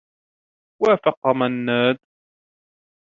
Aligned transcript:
وافق 0.81 1.27
منّاد. 1.27 1.97